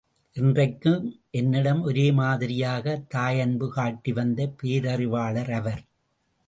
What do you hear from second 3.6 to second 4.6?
காட்டி வந்த